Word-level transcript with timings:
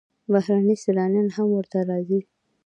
بهرني 0.31 0.75
سیلانیان 0.83 1.27
هم 1.35 1.47
ورته 1.53 1.77
راځي. 1.89 2.19